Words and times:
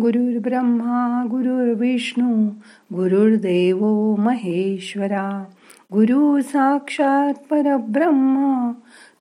गुरुर्ब्रह्मा 0.00 1.24
गुरुर्विष्णू 1.30 2.48
गुरुर्देव 2.94 4.14
महेश्वरा. 4.16 5.44
गुरु 5.92 6.42
साक्षात 6.42 7.34
परब्रह्म 7.50 8.70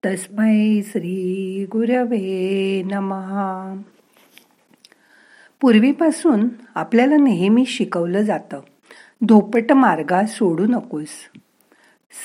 तस्मै 0.05 0.81
श्री 0.81 1.65
गुरवे 1.71 2.81
नमहा 2.91 3.81
पूर्वीपासून 5.61 6.47
आपल्याला 6.75 7.15
नेहमी 7.17 7.65
शिकवलं 7.65 8.21
जातं 8.21 8.59
धोपट 9.21 9.71
मार्गा 9.71 10.25
सोडू 10.25 10.65
नकोस. 10.65 11.09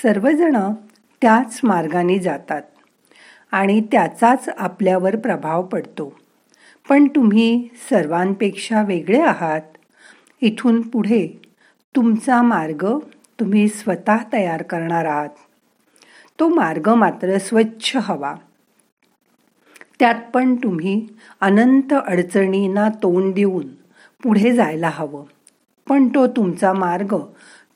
सर्वजण 0.02 0.56
त्याच 1.22 1.60
मार्गाने 1.64 2.18
जातात 2.18 2.62
आणि 3.52 3.80
त्याचाच 3.80 4.48
आपल्यावर 4.58 5.16
प्रभाव 5.16 5.62
पडतो. 5.62 6.23
पण 6.88 7.08
तुम्ही 7.08 7.68
सर्वांपेक्षा 7.90 8.82
वेगळे 8.82 9.20
आहात. 9.20 9.60
इथून 10.40 10.88
पुढे 10.88 11.42
तुमचा 11.96 12.42
मार्ग 12.42 12.98
तुम्ही 13.40 13.68
स्वतः 13.68 14.16
तयार 14.32 14.62
करणार 14.62 15.04
आहात. 15.04 15.28
तो 16.40 16.48
मार्ग 16.48 16.88
मात्र 16.88 17.38
स्वच्छ 17.38 17.96
हवा. 17.96 18.34
त्यात 20.00 20.14
पण 20.34 20.54
तुम्ही 20.54 21.06
अनंत 21.40 21.94
अडचणींना 22.06 22.88
तोंड 22.88 23.34
देऊन 23.34 23.66
पुढे 24.22 24.52
जायला 24.52 24.90
हवं. 24.92 25.24
पण 25.88 26.08
तो 26.08 26.26
तुमचा 26.26 26.72
मार्ग 26.72 27.16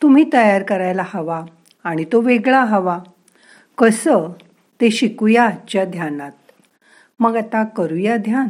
तुम्ही 0.02 0.24
तयार 0.32 0.62
करायला 0.62 1.04
हवा 1.06 1.44
आणि 1.84 2.04
तो 2.04 2.20
वेगळा 2.20 2.64
हवा. 2.64 2.98
कसं? 3.78 4.32
ते 4.80 4.90
शिकूया 4.90 5.44
आजच्या 5.44 5.84
ध्यानात. 5.84 6.32
मग 7.20 7.36
आता 7.36 7.64
करूया 7.64 8.16
ध्यान. 8.16 8.48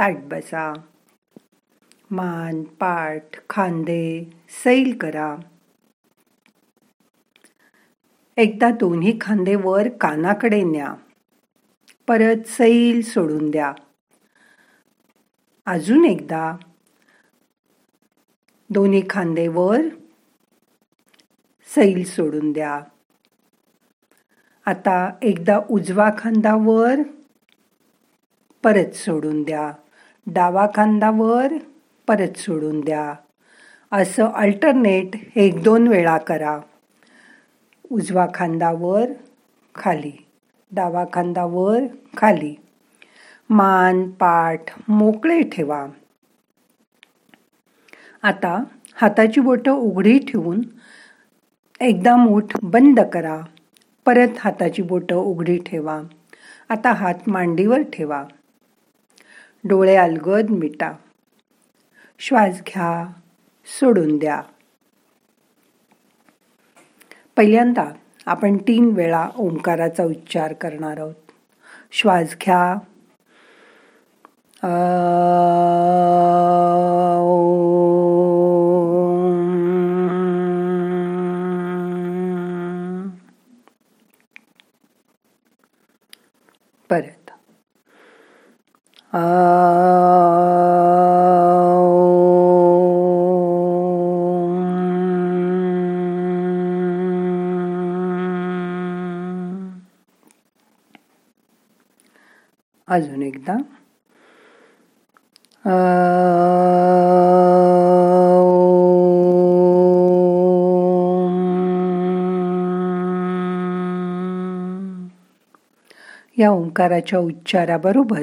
ताट 0.00 0.16
बसा. 0.16 0.72
मान 2.10 2.62
पाठ 2.62 3.22
खांदे 3.50 4.30
सैल 4.64 4.98
करा. 4.98 5.36
एकदा 8.36 8.70
दोन्ही 8.70 9.18
खांदे 9.20 9.54
वर 9.54 9.88
कानाकडे 9.88 10.62
न्या. 10.62 10.94
परत 12.08 12.46
सैल 12.46 13.02
सोडून 13.02 13.50
द्या. 13.50 13.72
अजून 15.66 16.04
एकदा. 16.04 16.56
दोन्ही 18.70 19.02
खांदे 19.10 19.48
वर 19.48 19.80
सैल 21.74 22.04
सोडून 22.04 22.52
द्या. 22.52 22.80
आता 24.66 25.10
एकदा 25.22 25.60
उजवा 25.70 26.10
खांदा 26.18 26.54
वर 26.54 26.94
परत 28.62 28.94
सोडून 28.94 29.42
द्या. 29.42 29.72
डावा 30.26 30.66
खांदा 30.74 31.10
वर 31.10 31.52
परत 32.06 32.38
सोडून 32.38 32.80
द्या. 32.80 33.14
असं 33.92 34.24
अल्टरनेट 34.24 35.08
एक 35.36 35.62
दोन 35.62 35.88
वेळा 35.88 36.18
करा. 36.18 36.60
उजवा 37.92 38.26
खांदा 38.34 38.72
वर 38.72 39.04
खाली 39.74 40.26
डावा 40.72 41.04
खांदा 41.12 41.44
वर 41.44 41.80
खाली. 42.16 42.54
मान 43.50 44.10
पाठ 44.10 44.60
मोकळे 44.88 45.42
ठेवा. 45.42 45.86
आता 48.22 48.64
हाताची 48.94 49.40
बोटं 49.40 49.72
उघडी 49.72 50.18
ठेवून 50.18 50.60
एकदा 51.80 52.16
मूठ 52.16 52.44
बंद 52.62 53.00
करा. 53.00 53.40
परत 54.06 54.28
हाताची 54.38 54.82
बोटं 54.82 55.16
उघडी 55.16 55.58
ठेवा. 55.58 56.00
आता 56.68 56.92
हात 56.92 57.14
मांडीवर 57.26 57.82
ठेवा. 57.82 58.24
डोळे 59.64 59.96
अलगद 59.96 60.50
मिटा. 60.50 60.92
श्वास 62.18 62.62
घ्या 62.66 63.12
सोडून 63.66 64.18
द्या. 64.18 64.42
पहिल्यांदा 67.36 67.84
आपण 68.26 68.56
तीन 68.56 68.90
वेळा 68.94 69.28
ओंकाराचा 69.36 70.04
उच्चार 70.04 70.52
करणार 70.52 70.98
आहोत. 70.98 71.14
श्वास 71.92 72.36
घ्या. 72.42 72.74
अजून 102.90 103.22
एकदा. 103.22 103.56
या 116.38 116.50
ओंकाराच्या 116.50 117.18
उच्चाराबरोबर 117.18 118.22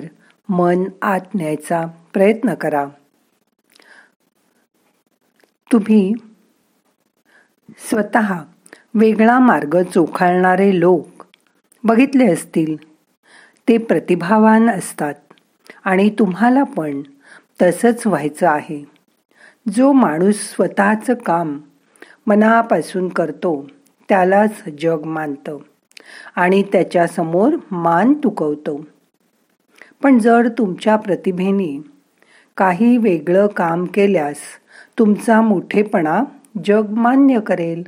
मन 0.50 0.84
आत 1.02 1.20
न्यायचा 1.36 1.86
प्रयत्न 2.14 2.54
करा. 2.54 2.86
तुम्ही 5.72 6.14
स्वतः 7.78 8.34
वेगळा 8.94 9.40
मार्ग 9.40 9.84
चोखाळणारे 9.84 10.80
लोक 10.80 11.24
बघितले 11.84 12.34
असतील. 12.34 12.97
ते 13.68 13.78
प्रतिभावान 13.78 14.70
असतात. 14.70 15.14
आणि 15.84 16.10
तुम्हाला 16.10 16.64
पण 16.64 17.02
तसंच 17.62 18.08
व्हायचं 18.08 18.48
आहे. 18.48 18.84
जो 19.76 19.92
माणूस 19.92 20.36
स्वतःचं 20.36 21.14
काम 21.14 21.60
मनापासून 22.28 23.10
करतो 23.10 23.68
त्यालाच 24.10 24.64
जग 24.82 25.04
मानतं 25.04 25.58
आणि 26.36 26.64
त्याच्यासमोर 26.64 27.56
मान 27.72 28.14
तुकवतो. 28.14 28.86
पण 30.04 30.20
जर 30.20 30.48
तुमच्या 30.58 30.96
प्रतिभेने 30.96 31.82
काही 32.58 32.98
वेगळं 32.98 33.48
काम 33.48 33.86
केल्यास 33.86 34.38
तुमचा 35.00 35.42
मोठेपणा 35.42 36.24
जग 36.66 36.90
मान्य 36.90 37.40
करेल. 37.40 37.84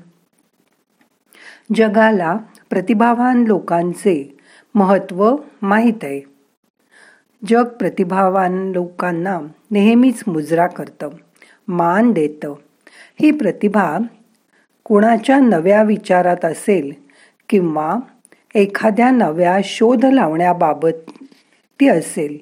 जगाला 1.75 2.37
प्रतिभावान 2.69 3.43
लोकांचे 3.43 4.38
महत्त्व 4.75 5.35
माहीत 5.61 6.03
आहे. 6.03 6.21
जग 7.47 7.63
प्रतिभावान 7.63 8.71
लोकांना 8.71 9.39
नेहमीच 9.71 10.23
मुजरा 10.27 10.67
करतं 10.67 11.09
मान 11.67 12.11
देतं. 12.11 12.53
ही 13.21 13.31
प्रतिभा 13.31 13.97
कोणाच्या 14.83 15.39
नव्या 15.39 15.83
विचारात 15.83 16.45
असेल 16.45 16.91
किंवा 17.49 17.95
एखाद्या 18.55 19.11
नव्या 19.11 19.57
शोध 19.63 20.05
लावण्याबाबत 20.05 21.11
ती 21.79 21.87
असेल 21.87 22.37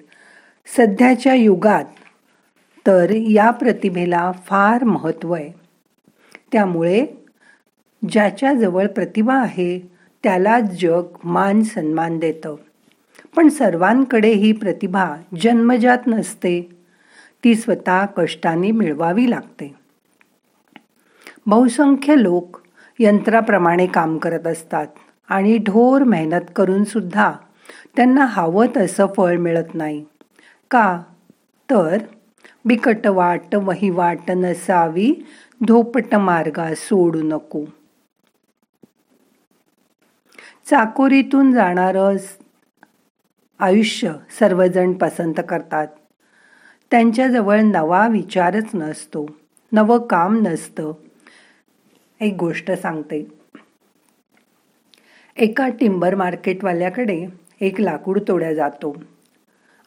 सध्याच्या 0.77 1.33
युगात 1.33 1.85
तर 2.87 3.11
या 3.11 3.51
प्रतिभेला 3.51 4.31
फार 4.45 4.83
महत्त्व 4.83 5.33
आहे. 5.33 5.51
त्यामुळे 6.51 7.05
ज्याच्याजवळ 8.09 8.87
प्रतिभा 8.87 9.35
आहे 9.35 9.96
त्यालाच 10.27 10.81
जग 10.81 11.03
मान 11.23 11.63
सन्मान 11.63 12.19
देतं. 12.19 12.55
पण 13.35 13.49
सर्वांकडे 13.49 14.31
ही 14.31 14.51
प्रतिभा 14.51 15.15
जन्मजात 15.41 15.97
नसते. 16.07 16.69
ती 17.43 17.55
स्वतः 17.55 18.05
कष्टाने 18.05 18.71
मिळवावी 18.71 19.29
लागते. 19.29 19.75
बहुसंख्य 21.45 22.15
लोक 22.17 22.57
यंत्राप्रमाणे 22.99 23.85
काम 23.85 24.17
करत 24.17 24.47
असतात 24.47 24.87
आणि 25.29 25.57
ढोर 25.57 26.03
मेहनत 26.03 26.41
करून 26.55 26.83
सुद्धा 26.83 27.31
त्यांना 27.95 28.25
हवं 28.25 28.65
तसं 28.77 29.05
फळ 29.17 29.37
मिळत 29.37 29.75
नाही. 29.75 30.05
का? 30.71 31.03
तर 31.69 31.97
बिकट 32.65 33.07
वाट 33.07 33.55
वहिवाट 33.55 34.31
नसावी 34.31 35.25
धोपट 35.67 36.15
मार्गा 36.15 36.73
सोडू 36.75 37.21
नको. 37.23 37.65
चाकोरीतून 40.69 41.51
जाणारं 41.51 42.15
आयुष्य 43.59 44.13
सर्वजण 44.39 44.93
पसंत 44.93 45.33
करतात. 45.49 45.87
त्यांच्याजवळ 46.91 47.59
नवा 47.61 48.07
विचारच 48.07 48.65
नसतो. 48.73 49.25
नवं 49.71 50.07
काम 50.07 50.47
नसतं. 50.47 50.91
एक 52.21 52.33
गोष्ट 52.39 52.71
सांगते. 52.71 53.27
एका 55.37 55.69
टिंबर 55.69 56.15
मार्केटवाल्याकडे 56.15 57.25
एक 57.61 57.81
लाकूड 57.81 58.19
तोड्या 58.27 58.53
जातो 58.53 58.95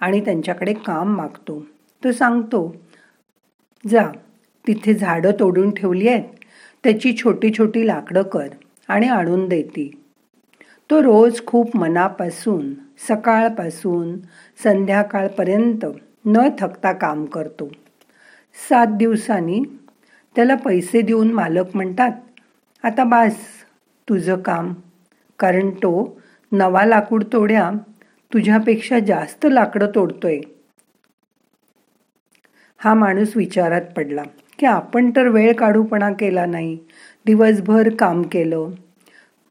आणि 0.01 0.21
त्यांच्याकडे 0.25 0.75
काम 0.75 1.17
मागतो. 1.17 1.67
तो 2.05 2.13
सांगतो 2.13 2.77
जा 3.87 4.09
तिथे 4.67 4.95
झाडं 4.95 5.33
तोडून 5.41 5.71
ठेवली 5.71 6.09
आहेत. 6.09 6.25
त्याची 6.85 7.17
छोटी 7.17 7.53
छोटी 7.59 7.87
लाकडं 7.87 8.23
कर 8.23 8.49
आणि 8.89 9.09
आणून 9.09 9.49
देती. 9.49 10.00
तो 10.91 11.03
रोज 11.03 11.41
खूप 11.47 11.77
मनापासून 11.77 12.75
सकाळपासून 13.09 14.17
संध्याकाळपर्यंत 14.65 15.87
न 16.25 16.49
थकता 16.61 16.93
काम 16.93 17.25
करतो. 17.25 17.69
सात 18.69 18.87
दिवसांनी 18.87 19.63
त्याला 20.37 20.55
पैसे 20.55 21.01
देऊन 21.01 21.33
मालक 21.33 21.65
म्हणतात 21.75 22.13
आता 22.85 23.05
बास 23.05 23.37
तुझं 24.09 24.37
काम. 24.37 24.73
कारण 25.39 25.71
तो 25.71 26.21
नवा 26.53 26.85
लाकूड 26.85 27.25
तोड्या 27.25 27.71
तुझ्यापेक्षा 28.33 28.99
जास्त 28.99 29.47
लाकडं 29.51 29.91
तोडतोय. 29.95 30.41
हा 32.79 32.95
माणूस 32.95 33.37
विचारात 33.37 33.83
पडला 33.97 34.23
की 34.59 34.67
आपण 34.67 35.11
तर 35.11 35.29
वेळ 35.29 35.53
काढूपणा 35.53 36.13
केला 36.13 36.47
नाही. 36.47 36.79
दिवसभर 37.27 37.89
काम 37.99 38.23
केलं 38.23 38.71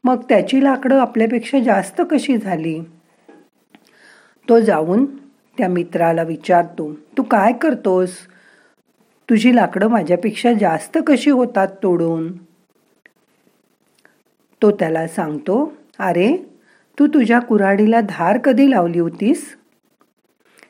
मग 0.04 0.22
त्याची 0.28 0.64
लाकडं 0.64 1.00
आपल्यापेक्षा 1.00 1.58
जास्त 1.58 2.00
कशी 2.10 2.36
झाली? 2.36 2.80
तो 4.48 4.60
जाऊन 4.60 5.04
त्या 5.58 5.68
मित्राला 5.68 6.22
विचारतो 6.22 6.92
तू 7.18 7.22
काय 7.22 7.52
करतोस? 7.52 8.10
तुझी 9.28 9.56
लाकडं 9.56 9.88
माझ्यापेक्षा 9.88 10.52
जास्त 10.52 10.98
कशी 11.06 11.30
होतात 11.30 11.68
तोडून? 11.82 12.32
तो 14.62 14.70
त्याला 14.70 15.08
सांगतो 15.08 15.72
अरे 15.98 16.36
तू 16.98 17.06
तुझ्या 17.06 17.38
कुऱ्हाडीला 17.40 18.00
धार 18.00 18.38
कधी 18.38 18.70
लावली 18.70 18.98
होतीस? 18.98 19.56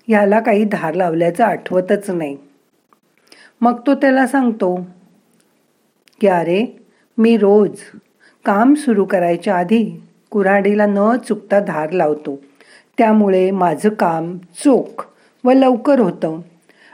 ह्याला 0.08 0.40
काही 0.40 0.64
धार 0.64 0.94
लावल्याचं 0.94 1.44
आठवतच 1.44 2.10
नाही. 2.10 2.36
मग 3.60 3.80
तो 3.86 3.94
त्याला 3.94 4.26
सांगतो 4.26 4.86
की 6.20 6.26
अरे 6.26 6.86
मी 7.18 7.36
रोज 7.36 7.70
काम 8.44 8.74
सुरू 8.74 9.04
करायच्या 9.04 9.56
आधी 9.56 10.02
कुऱ्हाडीला 10.30 10.86
न 10.86 11.16
चुकता 11.28 11.60
धार 11.60 11.90
लावतो. 11.90 12.40
त्यामुळे 12.98 13.50
माझं 13.50 13.88
काम 13.88 14.38
चोख 14.64 15.06
व 15.44 15.52
लवकर 15.52 16.00
होतं 16.00 16.40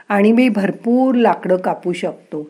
आणि 0.09 0.31
मी 0.31 0.49
भरपूर 0.49 1.15
लाकडं 1.15 1.57
कापू 1.57 1.93
शकतो. 1.93 2.47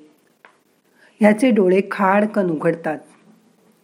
ह्याचे 1.19 1.51
डोळे 1.51 1.81
खाडकन 1.91 2.49
उघडतात. 2.49 2.97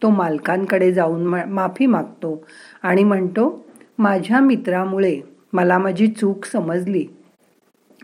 तो 0.02 0.10
मालकांकडे 0.10 0.92
जाऊन 0.92 1.26
माफी 1.26 1.86
मागतो 1.86 2.44
आणि 2.82 3.04
म्हणतो 3.04 3.64
माझ्या 3.98 4.40
मित्रामुळे 4.40 5.20
मला 5.52 5.78
माझी 5.78 6.06
चूक 6.06 6.44
समजली. 6.44 7.06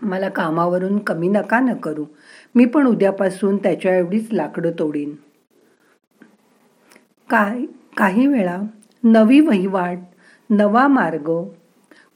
मला 0.02 0.28
कामावरून 0.28 0.98
कमी 0.98 1.28
नका 1.28 1.60
न 1.60 1.74
करू. 1.74 2.04
मी 2.54 2.64
पण 2.64 2.86
उद्यापासून 2.86 3.56
त्याच्या 3.56 3.98
एवढीच 3.98 4.32
लाकडं 4.32 4.70
तोडीन. 4.78 5.14
काय 7.31 7.65
काही 7.97 8.27
वेळा 8.27 8.59
नवी 9.05 9.41
वहिवाट 9.41 9.99
नवा 10.50 10.88
मार्ग 10.88 11.31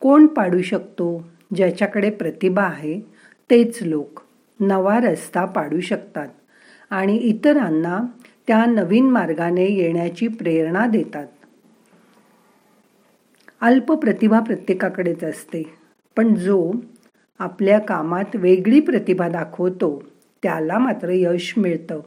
कोण 0.00 0.26
पाडू 0.26 0.62
शकतो 0.62 1.26
ज्याच्याकडे 1.54 2.10
प्रतिभा 2.10 2.62
आहे 2.62 3.00
तेच 3.50 3.78
लोक 3.82 4.20
नवा 4.60 4.98
रस्ता 5.00 5.44
पाडू 5.44 5.80
शकतात 5.80 6.28
आणि 6.90 7.16
इतरांना 7.16 8.00
त्या 8.46 8.64
नवीन 8.64 9.10
मार्गाने 9.10 9.66
येण्याची 9.66 10.28
प्रेरणा 10.28 10.86
देतात. 10.86 11.26
अल्प 13.60 13.92
प्रतिभा 13.92 14.40
प्रत्येकाकडेच 14.40 15.24
असते 15.24 15.62
पण 16.16 16.34
जो 16.34 16.72
आपल्या 17.38 17.78
कामात 17.78 18.36
वेगळी 18.36 18.80
प्रतिभा 18.80 19.28
दाखवतो 19.28 20.02
त्याला 20.42 20.78
मात्र 20.78 21.10
यश 21.10 21.54
मिळतं. 21.56 22.00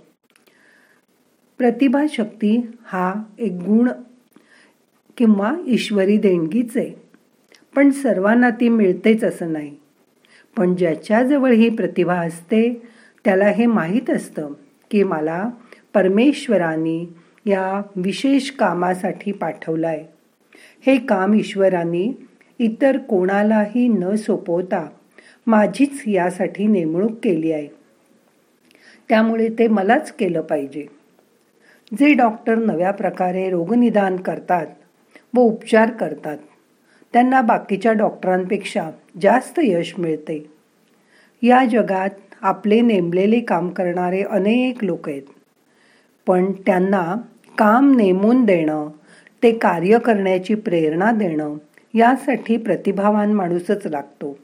प्रतिभाशक्ती 1.57 2.68
हा 2.86 3.13
एक 3.39 3.51
गुण 3.51 3.89
किंवा 5.18 5.56
ईश्वरी 5.68 6.18
देणगीच 6.18 6.77
आहे. 6.77 6.92
पण 7.75 7.89
सर्वांना 7.92 8.50
ती 8.50 8.69
मिळतेच 8.69 9.24
असं 9.24 9.54
नाही. 9.54 9.75
पण 10.57 10.75
ज्याच्याजवळ 10.75 11.51
ही 11.51 11.69
प्रतिभा 11.69 12.15
असते 12.15 12.81
त्याला 13.25 13.45
हे 13.45 13.65
माहीत 13.65 14.09
असतं 14.09 14.54
की 14.92 15.04
मला 15.04 15.50
परमेश्वराने 15.94 17.13
या 17.45 17.81
विशेष 17.95 18.51
कामासाठी 18.51 19.31
पाठवलाय. 19.31 20.06
हे 20.86 20.98
काम 20.98 21.33
ईश्वराने 21.33 22.18
इतर 22.59 22.98
कोणालाही 22.98 23.88
न 23.88 24.15
सोपवता 24.15 24.89
माझीच 25.48 26.04
यासाठी 26.07 26.68
नेमणूक 26.68 27.12
केली 27.24 27.51
आहे. 27.51 27.68
त्यामुळे 29.09 29.50
ते 29.59 29.68
मलाच 29.68 30.12
केलं 30.12 30.42
पाहिजे. 30.42 30.96
जे 31.91 32.13
डॉक्टर 32.13 32.55
नव्या 32.55 32.91
प्रकारे 32.91 33.49
रोगनिदान 33.49 34.15
करतात 34.17 34.67
व 35.33 35.39
उपचार 35.39 35.89
करतात 35.89 36.37
त्यांना 37.13 37.41
बाकीच्या 37.41 37.93
डॉक्टरांपेक्षा 37.93 38.89
जास्त 39.21 39.59
यश 39.63 39.93
मिळते. 39.97 40.51
या 41.41 41.65
जगात 41.65 42.09
आपले 42.41 42.81
नेमलेले 42.81 43.39
काम 43.39 43.69
करणारे 43.69 44.23
अनेक 44.23 44.83
लोक 44.83 45.09
आहेत. 45.09 45.21
पण 46.27 46.51
त्यांना 46.51 47.15
काम 47.57 47.95
नेमून 47.95 48.45
देणं 48.45 48.89
ते 49.43 49.51
कार्य 49.51 49.99
करण्याची 49.99 50.55
प्रेरणा 50.55 51.11
देणं 51.11 51.55
यासाठी 51.93 52.57
प्रतिभावान 52.57 53.33
माणूसच 53.33 53.87
लागतो. 53.87 54.37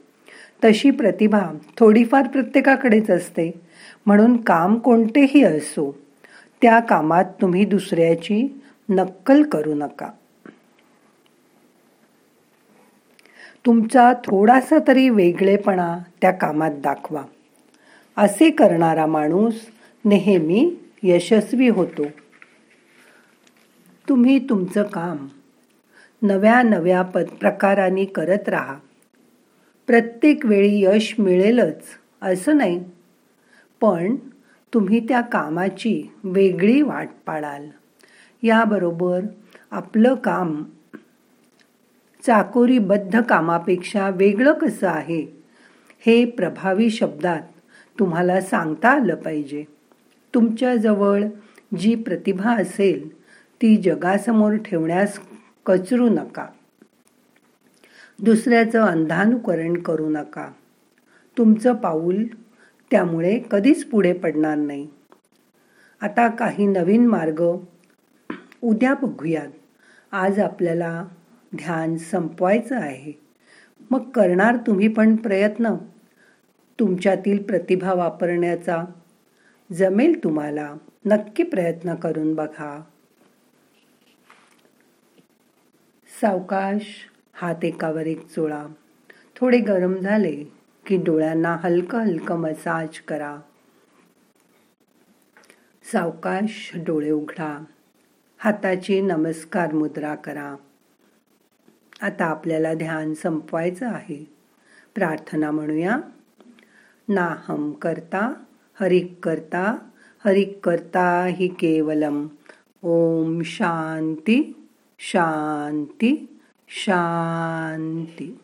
तशी 0.64 0.90
प्रतिभा 0.90 1.58
थोडीफार 1.78 2.28
प्रत्येकाकडेच 2.28 3.10
असते 3.10 3.50
म्हणून 4.06 4.36
काम 4.36 4.78
कोणतेही 4.78 5.44
असो 5.44 6.03
त्या 6.62 6.80
कामात 6.80 7.24
तुम्ही 7.24 7.64
दुसऱ्याची 7.64 8.62
नक्कल 8.88 9.42
करू 9.42 9.74
नका. 9.74 10.10
तुमचा 13.66 14.12
थोडासा 14.12 14.76
तरी 14.88 15.08
वेगळेपणा 15.08 15.98
त्या 16.20 16.30
कामात 16.30 16.70
दाखवा. 16.70 17.24
असे 18.16 18.50
करणारा 18.50 19.06
माणूस 19.06 19.54
नेहमी 20.04 20.76
यशस्वी 21.02 21.68
होतो. 21.68 22.04
तुम्ही 24.08 24.38
तुमचं 24.38 24.82
काम 24.82 25.26
नव्या 26.22 26.62
नव्या 26.62 27.02
पद 27.02 27.24
प्रकाराने 27.24 28.04
करत 28.04 28.48
राहा. 28.48 28.74
प्रत्येक 29.86 30.46
वेळी 30.46 30.84
यश 30.84 31.14
मिळेलच 31.18 31.82
असं 32.22 32.56
नाही. 32.56 32.84
पण 33.80 34.16
तुम्ही 34.74 35.00
त्या 35.00 35.20
कामाची 35.20 36.12
वेगळी 36.24 36.82
वाट 36.82 37.08
पाडाल. 37.26 37.68
याबरोबर 38.42 39.20
आपलं 39.70 40.14
काम 40.14 40.64
चाकोरीबद्ध 42.26 43.20
कामापेक्षा 43.22 44.10
वेगळं 44.10 44.52
कसं 44.52 44.88
आहे 44.88 45.44
हे 46.06 46.24
प्रभावी 46.24 46.90
शब्दात 46.90 47.40
तुम्हाला 47.98 48.40
सांगता 48.40 48.88
आलं 48.88 49.14
पाहिजे. 49.14 49.64
तुमच्याजवळ 50.34 51.24
जी 51.78 51.94
प्रतिभा 51.94 52.56
असेल 52.56 53.22
ती 53.62 53.76
जगासमोर 53.76 54.56
ठेवण्यास 54.56 55.18
कचरू 55.66 56.08
नका. 56.08 56.46
दुसऱ्याचं 58.18 58.82
अंधानुकरण 58.82 59.76
करू 59.76 60.10
नका. 60.10 60.48
तुमचं 61.38 61.74
पाऊल 61.74 62.24
त्यामुळे 62.94 63.40
कधीच 63.50 63.84
पुढे 63.84 64.12
पडणार 64.12 64.54
नाही. 64.54 64.88
आता 66.00 66.28
काही 66.28 66.66
नवीन 66.66 67.06
मार्ग 67.06 67.56
उद्या 68.62 68.94
बघूयात. 68.94 69.48
आज 70.12 70.38
आपल्याला 70.38 71.04
ध्यान 71.56 71.96
संपवायचं 71.96 72.76
आहे. 72.76 73.12
मग 73.90 74.10
करणार 74.10 74.56
तुम्ही 74.56 74.88
पण 74.88 75.16
प्रयत्न. 75.16 75.74
तुमच्यातील 76.80 77.42
प्रतिभा 77.42 77.92
वापरण्याचा 77.92 78.84
जमेल 79.72 80.24
तुम्हाला. 80.24 80.74
नक्की 81.04 81.42
प्रयत्न 81.42 81.94
करून 81.94 82.34
बघा. 82.34 82.82
सावकाश 86.20 86.82
हात 87.32 87.64
एकावर 87.64 88.06
एक 88.06 88.28
चोळा. 88.28 88.66
थोडे 89.36 89.58
गरम 89.58 89.94
झाले. 89.94 90.63
की 90.86 90.96
डोळ्यांना 90.96 91.56
हलकं 91.62 91.98
हलकं 91.98 92.36
मसाज 92.38 92.98
करा. 93.00 93.36
सावकाश 95.92 96.72
डोळे 96.74 97.10
उघडा. 97.10 97.64
हाताची 98.38 99.00
नमस्कार 99.00 99.72
मुद्रा 99.72 100.14
करा. 100.14 100.56
आता 102.02 102.24
आपल्याला 102.24 102.74
ध्यान 102.74 103.14
संपवायचं 103.14 103.88
आहे. 103.88 104.32
प्रार्थना 104.94 105.50
म्हणूया. 105.50 105.98
नाहम 107.08 107.72
करता 107.72 108.34
हरिक 108.80 109.18
करता 109.22 109.78
हरिक 110.24 110.60
करता 110.64 111.24
हि 111.24 111.48
केवलम. 111.48 112.26
ओम 112.82 113.42
शांती 113.42 114.68
शांती 114.98 116.40
शांती. 116.68 118.38